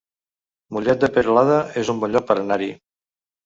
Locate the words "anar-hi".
2.41-2.75